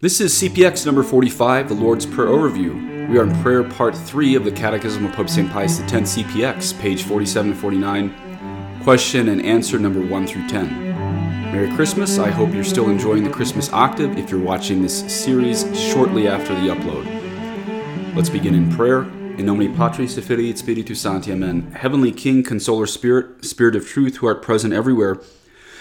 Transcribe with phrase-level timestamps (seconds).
[0.00, 3.08] This is CPX number 45, the Lord's Prayer Overview.
[3.08, 5.50] We are in prayer part 3 of the Catechism of Pope St.
[5.50, 10.92] Pius X, CPX, page 47 and 49, question and answer number 1 through 10.
[11.50, 12.16] Merry Christmas.
[12.20, 16.54] I hope you're still enjoying the Christmas octave if you're watching this series shortly after
[16.54, 18.14] the upload.
[18.14, 19.02] Let's begin in prayer.
[19.02, 21.32] In nomine Patris et Filii et Spiritus Sancti.
[21.32, 21.72] Amen.
[21.72, 25.18] Heavenly King, Consoler Spirit, Spirit of Truth, who art present everywhere,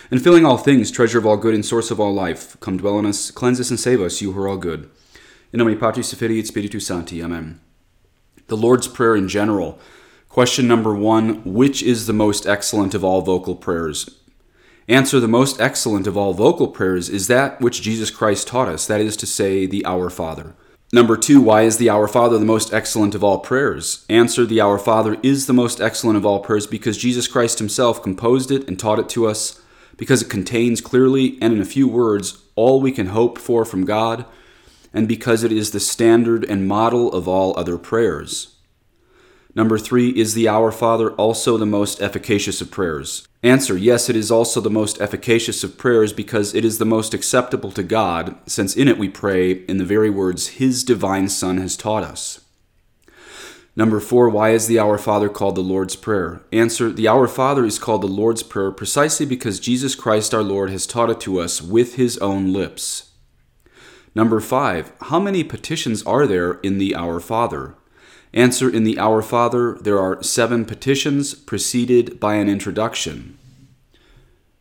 [0.10, 3.00] and filling all things, treasure of all good and source of all life, come dwell
[3.00, 4.90] in us, cleanse us and save us, you who are all good.
[5.54, 7.24] In nomine Patris et et Spiritus Sancti.
[7.24, 7.60] Amen.
[8.48, 9.80] The Lord's Prayer in general.
[10.30, 14.20] Question number one Which is the most excellent of all vocal prayers?
[14.88, 18.88] Answer The most excellent of all vocal prayers is that which Jesus Christ taught us,
[18.88, 20.54] that is to say, the Our Father.
[20.94, 24.06] Number two, why is the Our Father the most excellent of all prayers?
[24.08, 28.02] Answer The Our Father is the most excellent of all prayers because Jesus Christ Himself
[28.02, 29.62] composed it and taught it to us,
[29.98, 33.86] because it contains clearly and in a few words all we can hope for from
[33.86, 34.26] God,
[34.94, 38.56] and because it is the standard and model of all other prayers.
[39.54, 43.28] Number three, is the Our Father also the most efficacious of prayers?
[43.42, 47.16] Answer, yes, it is also the most efficacious of prayers because it is the most
[47.16, 51.58] acceptable to God, since in it we pray in the very words His divine Son
[51.58, 52.42] has taught us.
[53.78, 56.42] Number four, why is the Our Father called the Lord's Prayer?
[56.52, 60.72] Answer, the Our Father is called the Lord's Prayer precisely because Jesus Christ our Lord
[60.72, 63.12] has taught it to us with His own lips.
[64.16, 67.76] Number five, how many petitions are there in the Our Father?
[68.34, 73.38] Answer In the Our Father, there are seven petitions preceded by an introduction.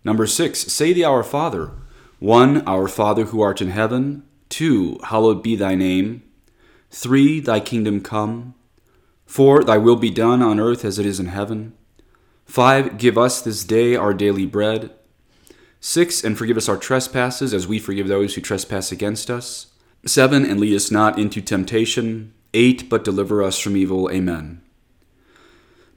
[0.05, 1.70] Number six, say the Our Father.
[2.19, 4.25] One, Our Father who art in heaven.
[4.51, 6.23] Two, hallowed be thy name.
[6.91, 8.53] Three, thy kingdom come.
[9.27, 11.74] Four, thy will be done on earth as it is in heaven.
[12.46, 14.92] Five, give us this day our daily bread.
[15.80, 19.66] Six, and forgive us our trespasses as we forgive those who trespass against us.
[20.06, 22.33] Seven, and lead us not into temptation.
[22.55, 24.10] 8 But deliver us from evil.
[24.10, 24.62] Amen.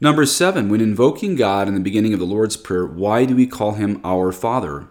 [0.01, 0.67] Number 7.
[0.67, 4.01] When invoking God in the beginning of the Lord's Prayer, why do we call him
[4.03, 4.87] our Father?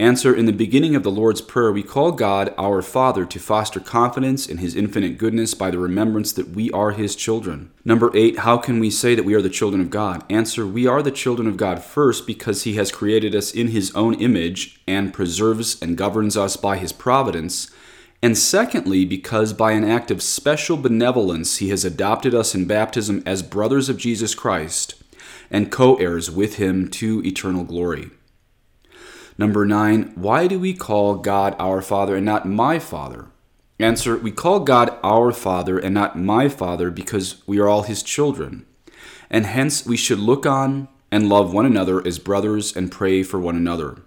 [0.00, 3.80] Answer In the beginning of the Lord's Prayer, we call God our Father to foster
[3.80, 7.70] confidence in his infinite goodness by the remembrance that we are his children.
[7.84, 8.38] Number 8.
[8.38, 10.24] How can we say that we are the children of God?
[10.32, 13.94] Answer We are the children of God first because he has created us in his
[13.94, 17.70] own image and preserves and governs us by his providence
[18.22, 23.22] and secondly, because by an act of special benevolence he has adopted us in baptism
[23.26, 24.94] as brothers of Jesus Christ
[25.50, 28.10] and co heirs with him to eternal glory.
[29.40, 33.28] Number nine, why do we call God our Father and not my Father?
[33.78, 38.02] Answer We call God our Father and not my Father because we are all his
[38.02, 38.66] children,
[39.30, 43.40] and hence we should look on and love one another as brothers and pray for
[43.40, 44.02] one another.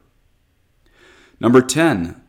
[1.40, 2.22] Number 10,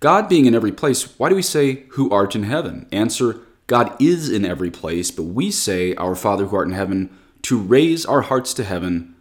[0.00, 2.88] God being in every place, why do we say, Who art in heaven?
[2.90, 7.10] Answer, God is in every place, but we say, Our Father who art in heaven,
[7.42, 9.14] to raise our hearts to heaven,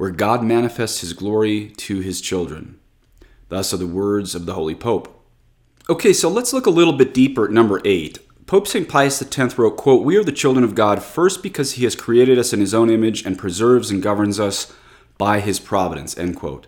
[0.00, 2.80] where God manifests his glory to his children.
[3.50, 5.22] Thus are the words of the Holy Pope.
[5.90, 8.18] Okay, so let's look a little bit deeper at number eight.
[8.46, 8.88] Pope St.
[8.88, 12.38] Pius X wrote, quote, We are the children of God first because he has created
[12.38, 14.72] us in his own image and preserves and governs us
[15.18, 16.66] by his providence, end quote.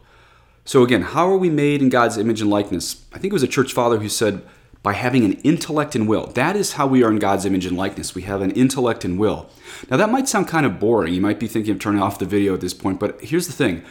[0.67, 3.07] So, again, how are we made in God's image and likeness?
[3.15, 4.43] I think it was a church father who said,
[4.83, 6.27] by having an intellect and will.
[6.29, 8.15] That is how we are in God's image and likeness.
[8.15, 9.49] We have an intellect and will.
[9.89, 11.15] Now, that might sound kind of boring.
[11.15, 13.53] You might be thinking of turning off the video at this point, but here's the
[13.53, 13.83] thing.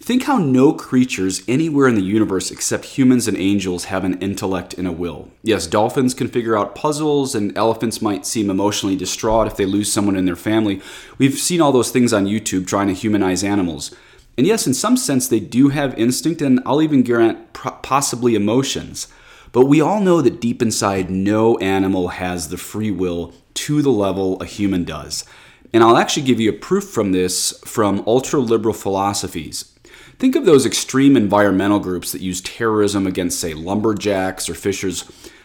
[0.00, 4.74] Think how no creatures anywhere in the universe except humans and angels have an intellect
[4.74, 5.28] and a will.
[5.42, 9.92] Yes, dolphins can figure out puzzles, and elephants might seem emotionally distraught if they lose
[9.92, 10.80] someone in their family.
[11.18, 13.92] We've seen all those things on YouTube trying to humanize animals.
[14.36, 19.08] And yes, in some sense, they do have instinct, and I'll even grant possibly emotions.
[19.52, 23.90] But we all know that deep inside, no animal has the free will to the
[23.90, 25.24] level a human does.
[25.72, 29.74] And I'll actually give you a proof from this from ultra liberal philosophies.
[30.18, 35.04] Think of those extreme environmental groups that use terrorism against, say, lumberjacks or fishers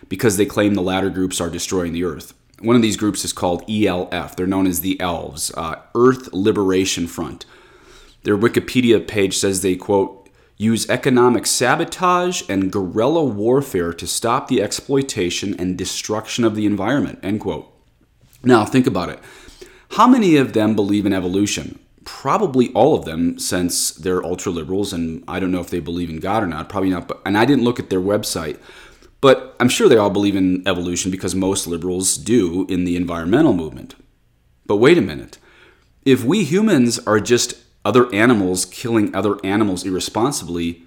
[0.10, 2.34] because they claim the latter groups are destroying the earth.
[2.60, 4.36] One of these groups is called ELF.
[4.36, 7.46] They're known as the Elves, uh, Earth Liberation Front.
[8.24, 10.23] Their Wikipedia page says they, quote,
[10.64, 17.20] use economic sabotage and guerrilla warfare to stop the exploitation and destruction of the environment,
[17.22, 17.70] end quote.
[18.44, 19.20] Now, think about it.
[19.92, 21.80] How many of them believe in evolution?
[22.04, 26.10] Probably all of them, since they're ultra liberals, and I don't know if they believe
[26.10, 26.68] in God or not.
[26.68, 27.08] Probably not.
[27.08, 28.60] But, and I didn't look at their website,
[29.22, 33.54] but I'm sure they all believe in evolution because most liberals do in the environmental
[33.54, 33.96] movement.
[34.66, 35.38] But wait a minute.
[36.04, 40.84] If we humans are just other animals killing other animals irresponsibly,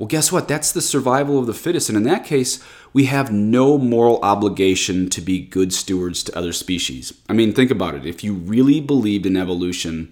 [0.00, 0.48] Well, guess what?
[0.48, 1.90] That's the survival of the fittest.
[1.90, 2.58] And in that case,
[2.94, 7.12] we have no moral obligation to be good stewards to other species.
[7.28, 8.06] I mean, think about it.
[8.06, 10.10] If you really believed in evolution,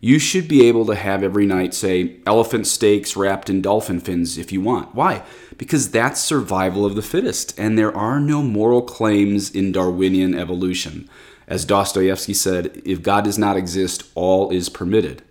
[0.00, 4.38] you should be able to have every night, say, elephant steaks wrapped in dolphin fins
[4.38, 4.92] if you want.
[4.92, 5.22] Why?
[5.56, 11.08] Because that's survival of the fittest, and there are no moral claims in Darwinian evolution.
[11.46, 15.22] As Dostoevsky said, if God does not exist, all is permitted.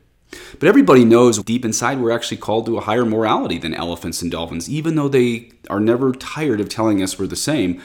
[0.59, 4.31] But everybody knows deep inside we're actually called to a higher morality than elephants and
[4.31, 7.81] dolphins, even though they are never tired of telling us we're the same.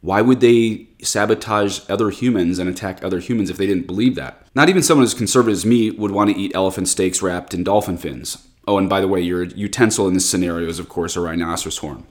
[0.00, 4.46] Why would they sabotage other humans and attack other humans if they didn't believe that?
[4.54, 7.64] Not even someone as conservative as me would want to eat elephant steaks wrapped in
[7.64, 8.46] dolphin fins.
[8.66, 11.78] Oh, and by the way, your utensil in this scenario is, of course, a rhinoceros
[11.78, 12.06] horn.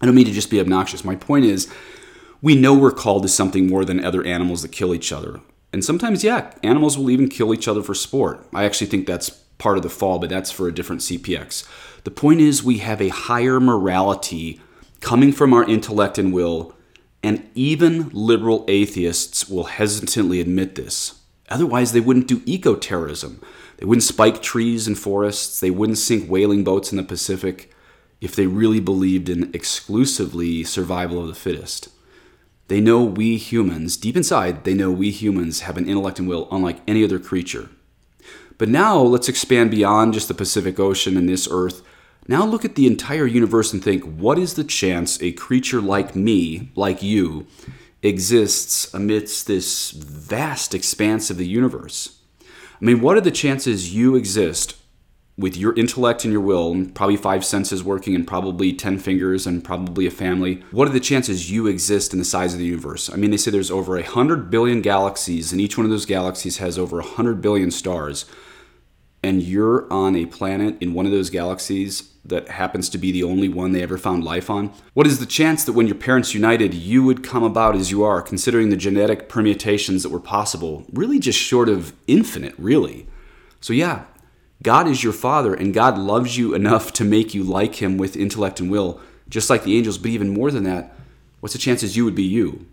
[0.00, 1.04] I don't mean to just be obnoxious.
[1.04, 1.72] My point is,
[2.42, 5.40] we know we're called to something more than other animals that kill each other.
[5.72, 8.46] And sometimes, yeah, animals will even kill each other for sport.
[8.52, 11.66] I actually think that's part of the fall, but that's for a different CPX.
[12.04, 14.60] The point is, we have a higher morality
[15.00, 16.74] coming from our intellect and will
[17.22, 21.20] and even liberal atheists will hesitantly admit this.
[21.48, 23.40] Otherwise, they wouldn't do eco terrorism.
[23.76, 25.60] They wouldn't spike trees and forests.
[25.60, 27.72] They wouldn't sink whaling boats in the Pacific
[28.20, 31.88] if they really believed in exclusively survival of the fittest.
[32.72, 36.48] They know we humans, deep inside, they know we humans have an intellect and will
[36.50, 37.68] unlike any other creature.
[38.56, 41.82] But now let's expand beyond just the Pacific Ocean and this Earth
[42.28, 46.16] now look at the entire universe and think what is the chance a creature like
[46.16, 47.46] me, like you,
[48.02, 52.20] exists amidst this vast expanse of the universe?
[52.40, 54.76] I mean, what are the chances you exist
[55.38, 59.46] with your intellect and your will, and probably five senses working, and probably 10 fingers,
[59.46, 60.62] and probably a family?
[60.70, 63.10] What are the chances you exist in the size of the universe?
[63.10, 66.58] I mean, they say there's over 100 billion galaxies, and each one of those galaxies
[66.58, 68.26] has over 100 billion stars
[69.22, 73.22] and you're on a planet in one of those galaxies that happens to be the
[73.22, 74.72] only one they ever found life on?
[74.94, 78.02] What is the chance that when your parents united, you would come about as you
[78.02, 80.84] are, considering the genetic permutations that were possible?
[80.92, 83.06] Really, just short of infinite, really.
[83.60, 84.04] So, yeah,
[84.62, 88.16] God is your Father, and God loves you enough to make you like Him with
[88.16, 90.94] intellect and will, just like the angels, but even more than that,
[91.40, 92.66] what's the chances you would be you?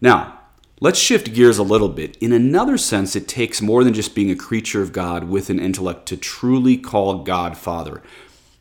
[0.00, 0.40] Now,
[0.80, 2.16] Let's shift gears a little bit.
[2.16, 5.60] In another sense, it takes more than just being a creature of God with an
[5.60, 8.02] intellect to truly call God Father.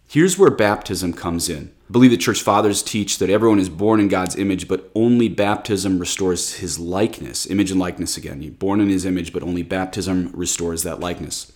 [0.07, 1.71] Here's where baptism comes in.
[1.89, 5.27] I believe the church fathers teach that everyone is born in God's image, but only
[5.27, 7.49] baptism restores his likeness.
[7.49, 8.43] Image and likeness again.
[8.43, 11.51] You're born in his image, but only baptism restores that likeness.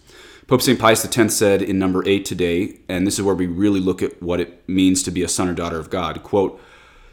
[0.47, 0.79] Pope St.
[0.79, 4.23] Pius X said in number 8 today, and this is where we really look at
[4.23, 6.57] what it means to be a son or daughter of God, quote,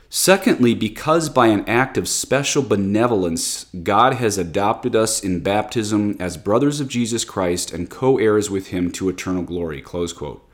[0.08, 6.36] Secondly, because by an act of special benevolence, God has adopted us in baptism as
[6.36, 9.82] brothers of Jesus Christ and co heirs with him to eternal glory.
[9.82, 10.48] Close quote.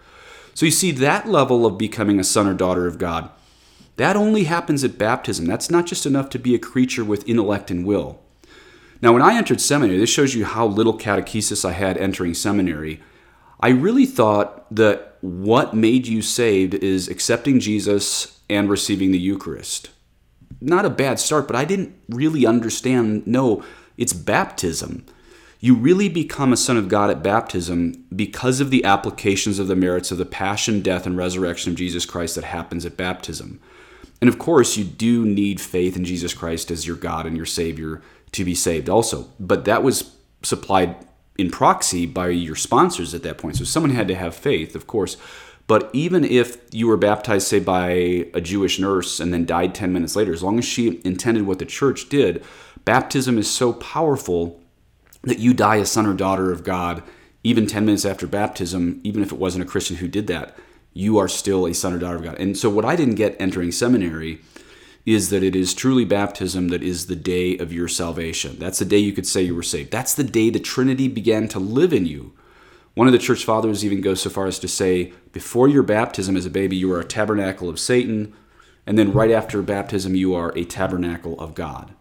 [0.54, 3.28] So you see, that level of becoming a son or daughter of God,
[3.96, 5.44] that only happens at baptism.
[5.44, 8.20] That's not just enough to be a creature with intellect and will.
[9.02, 13.00] Now, when I entered seminary, this shows you how little catechesis I had entering seminary.
[13.61, 19.91] I really thought that what made you saved is accepting Jesus and receiving the Eucharist.
[20.61, 23.26] Not a bad start, but I didn't really understand.
[23.26, 23.64] No,
[23.97, 25.06] it's baptism.
[25.61, 29.76] You really become a son of God at baptism because of the applications of the
[29.76, 33.61] merits of the passion, death, and resurrection of Jesus Christ that happens at baptism.
[34.23, 37.47] And of course, you do need faith in Jesus Christ as your God and your
[37.47, 39.28] Savior to be saved also.
[39.38, 40.96] But that was supplied
[41.38, 43.56] in proxy by your sponsors at that point.
[43.56, 45.16] So someone had to have faith, of course.
[45.66, 47.90] But even if you were baptized, say, by
[48.34, 51.60] a Jewish nurse and then died 10 minutes later, as long as she intended what
[51.60, 52.44] the church did,
[52.84, 54.60] baptism is so powerful
[55.22, 57.02] that you die a son or daughter of God
[57.42, 60.56] even 10 minutes after baptism, even if it wasn't a Christian who did that,
[60.92, 62.38] you are still a son or daughter of God.
[62.38, 64.40] And so, what I didn't get entering seminary
[65.07, 68.59] is that it is truly baptism that is the day of your salvation.
[68.59, 69.90] That's the day you could say you were saved.
[69.90, 72.33] That's the day the Trinity began to live in you.
[72.95, 76.37] One of the church fathers even goes so far as to say, before your baptism
[76.37, 78.35] as a baby, you are a tabernacle of Satan,
[78.87, 81.95] and then right after baptism, you are a tabernacle of God.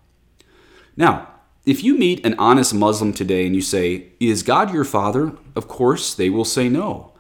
[0.97, 1.29] Now,
[1.65, 5.33] if you meet an honest Muslim today and you say, Is God your father?
[5.55, 7.13] Of course, they will say no.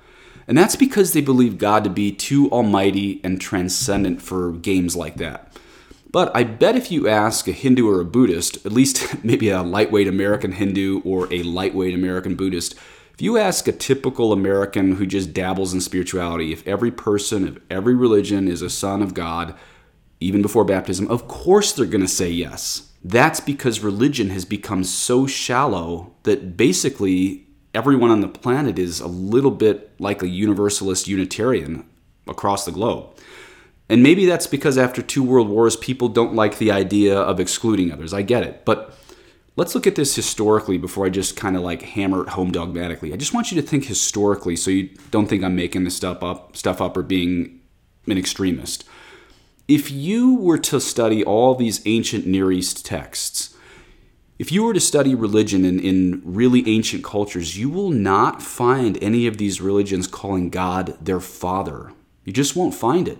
[0.47, 5.17] And that's because they believe God to be too almighty and transcendent for games like
[5.17, 5.55] that.
[6.11, 9.61] But I bet if you ask a Hindu or a Buddhist, at least maybe a
[9.61, 12.75] lightweight American Hindu or a lightweight American Buddhist,
[13.13, 17.61] if you ask a typical American who just dabbles in spirituality, if every person of
[17.69, 19.55] every religion is a son of God,
[20.21, 22.91] even before baptism, of course they're going to say yes.
[23.03, 29.07] That's because religion has become so shallow that basically everyone on the planet is a
[29.07, 31.85] little bit like a universalist Unitarian.
[32.27, 33.09] across the globe.
[33.89, 37.91] And maybe that's because after two world wars, people don't like the idea of excluding
[37.91, 38.13] others.
[38.13, 38.63] I get it.
[38.63, 38.95] But
[39.55, 43.11] let's look at this historically before I just kind of like hammer it home dogmatically.
[43.11, 46.23] I just want you to think historically so you don't think I'm making this stuff
[46.23, 47.59] up, stuff up or being
[48.05, 48.85] an extremist.
[49.67, 53.55] If you were to study all these ancient Near East texts,
[54.37, 59.01] if you were to study religion in, in really ancient cultures, you will not find
[59.03, 61.91] any of these religions calling God their father.
[62.23, 63.17] You just won't find it.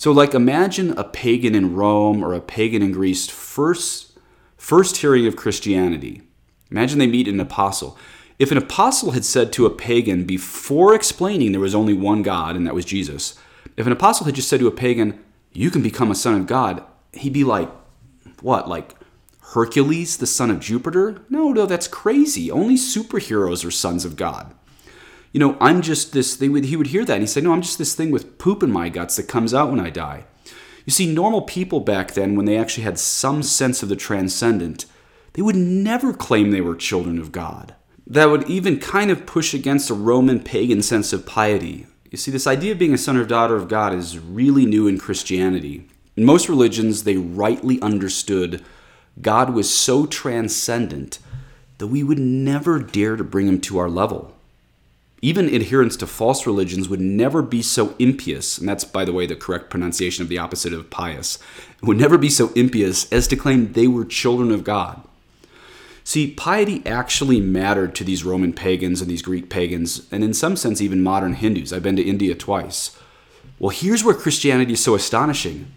[0.00, 4.18] So, like, imagine a pagan in Rome or a pagan in Greece first,
[4.56, 6.22] first hearing of Christianity.
[6.70, 7.98] Imagine they meet an apostle.
[8.38, 12.56] If an apostle had said to a pagan before explaining there was only one God
[12.56, 13.38] and that was Jesus,
[13.76, 16.46] if an apostle had just said to a pagan, You can become a son of
[16.46, 17.68] God, he'd be like,
[18.40, 18.70] What?
[18.70, 18.94] Like,
[19.52, 21.20] Hercules, the son of Jupiter?
[21.28, 22.50] No, no, that's crazy.
[22.50, 24.54] Only superheroes are sons of God.
[25.32, 26.40] You know, I'm just this.
[26.40, 28.62] Would he would hear that and he'd say, "No, I'm just this thing with poop
[28.62, 30.24] in my guts that comes out when I die."
[30.86, 34.86] You see, normal people back then, when they actually had some sense of the transcendent,
[35.34, 37.74] they would never claim they were children of God.
[38.06, 41.86] That would even kind of push against a Roman pagan sense of piety.
[42.10, 44.88] You see, this idea of being a son or daughter of God is really new
[44.88, 45.86] in Christianity.
[46.16, 48.64] In most religions, they rightly understood
[49.22, 51.20] God was so transcendent
[51.78, 54.34] that we would never dare to bring him to our level.
[55.22, 59.26] Even adherents to false religions would never be so impious, and that's, by the way,
[59.26, 61.38] the correct pronunciation of the opposite of pious,
[61.82, 65.02] would never be so impious as to claim they were children of God.
[66.04, 70.56] See, piety actually mattered to these Roman pagans and these Greek pagans, and in some
[70.56, 71.72] sense, even modern Hindus.
[71.72, 72.96] I've been to India twice.
[73.58, 75.70] Well, here's where Christianity is so astonishing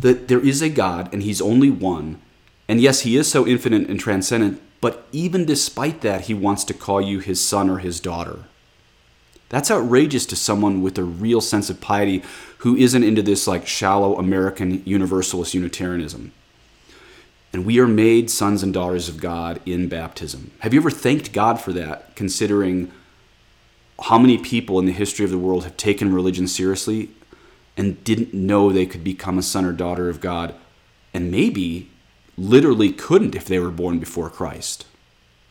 [0.00, 2.20] that there is a God, and He's only one,
[2.68, 6.74] and yes, he is so infinite and transcendent, but even despite that, he wants to
[6.74, 8.44] call you his son or his daughter.
[9.52, 12.22] That's outrageous to someone with a real sense of piety
[12.58, 16.32] who isn't into this like shallow American universalist Unitarianism.
[17.52, 20.52] And we are made sons and daughters of God in baptism.
[20.60, 22.90] Have you ever thanked God for that, considering
[24.04, 27.10] how many people in the history of the world have taken religion seriously
[27.76, 30.54] and didn't know they could become a son or daughter of God
[31.12, 31.90] and maybe
[32.38, 34.86] literally couldn't if they were born before Christ.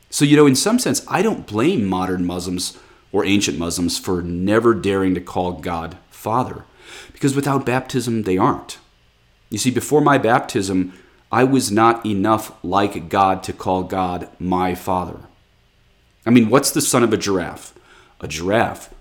[0.10, 2.80] So, you know, in some sense, I don't blame modern Muslims
[3.12, 6.64] or ancient Muslims for never daring to call God Father,
[7.14, 8.78] because without baptism, they aren't.
[9.50, 10.94] You see, before my baptism,
[11.32, 15.20] I was not enough like God to call God my Father.
[16.26, 17.74] I mean, what's the son of a giraffe?
[18.20, 18.94] A giraffe.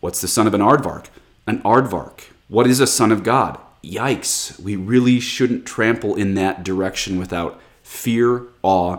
[0.00, 1.06] What's the son of an aardvark?
[1.46, 2.24] An aardvark.
[2.48, 3.58] What is a son of God?
[3.86, 8.98] yikes, we really shouldn't trample in that direction without fear, awe,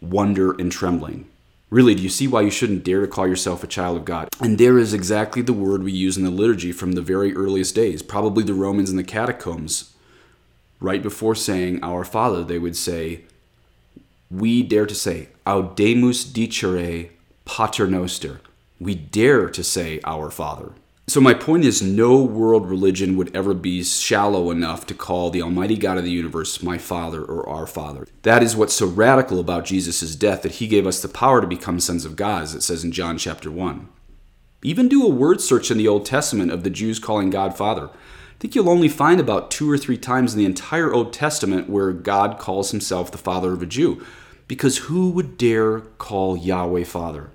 [0.00, 1.26] wonder, and trembling.
[1.68, 4.28] Really, do you see why you shouldn't dare to call yourself a child of God?
[4.40, 7.74] And there is exactly the word we use in the liturgy from the very earliest
[7.74, 8.02] days.
[8.02, 9.92] Probably the Romans in the catacombs,
[10.80, 13.22] right before saying Our Father, they would say,
[14.30, 17.10] We dare to say, Audemus dicere
[17.44, 18.40] Pater Noster.
[18.78, 20.72] We dare to say Our Father.
[21.08, 25.40] So, my point is, no world religion would ever be shallow enough to call the
[25.40, 28.08] Almighty God of the universe my Father or our Father.
[28.22, 31.46] That is what's so radical about Jesus' death, that he gave us the power to
[31.46, 33.88] become sons of God, as it says in John chapter 1.
[34.64, 37.86] Even do a word search in the Old Testament of the Jews calling God Father.
[37.86, 41.70] I think you'll only find about two or three times in the entire Old Testament
[41.70, 44.04] where God calls himself the Father of a Jew.
[44.48, 47.30] Because who would dare call Yahweh Father?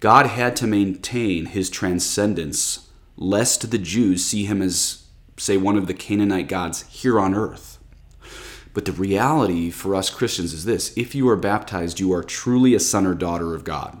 [0.00, 5.86] God had to maintain his transcendence, lest the Jews see him as, say, one of
[5.86, 7.78] the Canaanite gods here on earth.
[8.74, 12.74] But the reality for us Christians is this if you are baptized, you are truly
[12.74, 14.00] a son or daughter of God.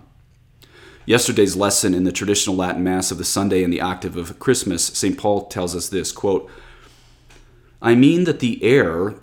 [1.04, 4.84] Yesterday's lesson in the traditional Latin Mass of the Sunday and the octave of Christmas,
[4.84, 5.18] St.
[5.18, 6.48] Paul tells us this quote,
[7.80, 9.14] I mean that the heir,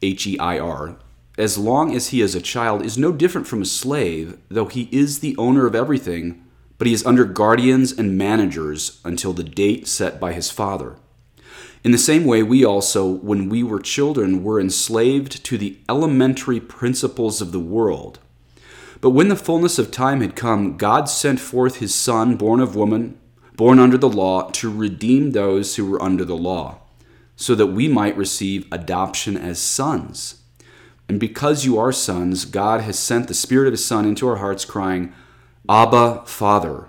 [0.00, 0.96] H E I R,
[1.36, 4.88] as long as he is a child, is no different from a slave, though he
[4.92, 6.44] is the owner of everything,
[6.78, 10.96] but he is under guardians and managers until the date set by his father.
[11.82, 16.60] In the same way, we also, when we were children, were enslaved to the elementary
[16.60, 18.20] principles of the world.
[19.00, 22.74] But when the fullness of time had come, God sent forth his Son, born of
[22.74, 23.18] woman,
[23.54, 26.78] born under the law, to redeem those who were under the law,
[27.36, 30.43] so that we might receive adoption as sons.
[31.08, 34.36] And because you are sons, God has sent the Spirit of His Son into our
[34.36, 35.12] hearts, crying,
[35.68, 36.88] Abba, Father.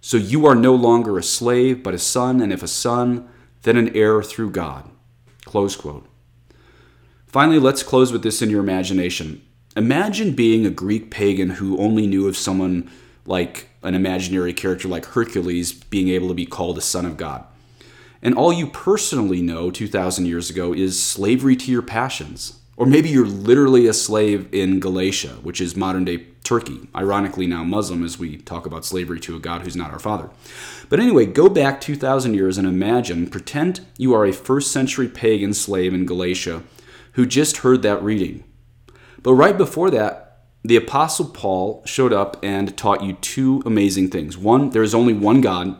[0.00, 3.28] So you are no longer a slave, but a son, and if a son,
[3.62, 4.88] then an heir through God.
[5.44, 6.06] Close quote.
[7.26, 9.42] Finally, let's close with this in your imagination.
[9.76, 12.90] Imagine being a Greek pagan who only knew of someone
[13.26, 17.44] like an imaginary character like Hercules being able to be called a son of God.
[18.22, 22.60] And all you personally know 2,000 years ago is slavery to your passions.
[22.78, 27.64] Or maybe you're literally a slave in Galatia, which is modern day Turkey, ironically now
[27.64, 30.30] Muslim as we talk about slavery to a God who's not our Father.
[30.88, 35.54] But anyway, go back 2,000 years and imagine, pretend you are a first century pagan
[35.54, 36.62] slave in Galatia
[37.14, 38.44] who just heard that reading.
[39.24, 44.38] But right before that, the Apostle Paul showed up and taught you two amazing things.
[44.38, 45.76] One, there is only one God,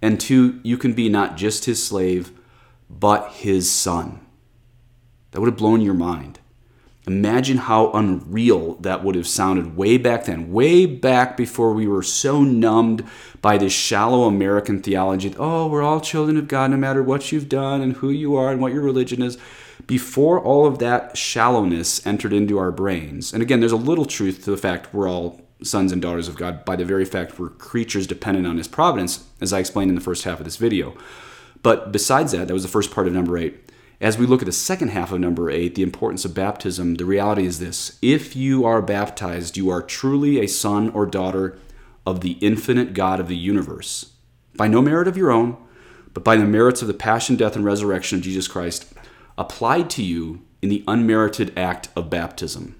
[0.00, 2.30] and two, you can be not just his slave,
[2.88, 4.20] but his son.
[5.32, 6.38] That would have blown your mind.
[7.06, 12.04] Imagine how unreal that would have sounded way back then, way back before we were
[12.04, 13.04] so numbed
[13.40, 15.30] by this shallow American theology.
[15.30, 18.36] that, Oh, we're all children of God no matter what you've done and who you
[18.36, 19.36] are and what your religion is.
[19.88, 24.44] Before all of that shallowness entered into our brains, and again, there's a little truth
[24.44, 27.48] to the fact we're all sons and daughters of God by the very fact we're
[27.48, 30.96] creatures dependent on His providence, as I explained in the first half of this video.
[31.64, 33.56] But besides that, that was the first part of number eight
[34.02, 37.04] as we look at the second half of number eight, the importance of baptism, the
[37.04, 41.56] reality is this if you are baptized, you are truly a son or daughter
[42.04, 44.14] of the infinite God of the universe,
[44.56, 45.56] by no merit of your own,
[46.12, 48.92] but by the merits of the passion, death, and resurrection of Jesus Christ,
[49.38, 52.74] applied to you in the unmerited act of baptism.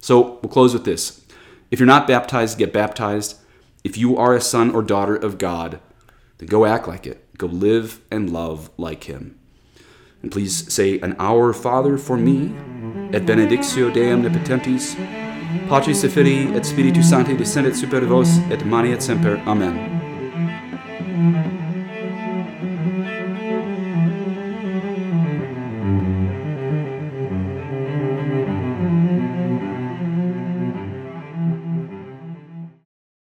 [0.00, 1.20] So we'll close with this.
[1.70, 3.36] If you're not baptized, get baptized.
[3.84, 5.80] If you are a son or daughter of God,
[6.38, 7.36] then go act like it.
[7.36, 9.38] Go live and love like Him.
[10.22, 12.52] And please say an Our Father for me,
[13.12, 14.96] et benedictio Dei omnipotentis,
[15.68, 19.40] Patris et Filii et Spiritus Sancti descendet super vos, et maneat et semper.
[19.46, 20.01] Amen.